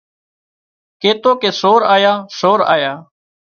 ڪيتو 1.01 1.31
ڪي 1.41 1.49
سور 1.61 1.81
آيا 1.95 2.13
سور 2.39 2.59
آيا 2.75 2.93